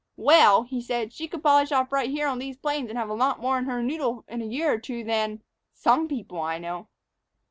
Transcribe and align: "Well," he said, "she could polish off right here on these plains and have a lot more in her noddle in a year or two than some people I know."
"Well," 0.17 0.63
he 0.63 0.81
said, 0.81 1.13
"she 1.13 1.27
could 1.27 1.43
polish 1.43 1.71
off 1.71 1.91
right 1.91 2.09
here 2.09 2.25
on 2.27 2.39
these 2.39 2.57
plains 2.57 2.89
and 2.89 2.97
have 2.97 3.09
a 3.11 3.13
lot 3.13 3.39
more 3.39 3.59
in 3.59 3.65
her 3.65 3.83
noddle 3.83 4.25
in 4.27 4.41
a 4.41 4.45
year 4.45 4.73
or 4.73 4.79
two 4.79 5.03
than 5.03 5.43
some 5.75 6.07
people 6.07 6.41
I 6.41 6.57
know." 6.57 6.87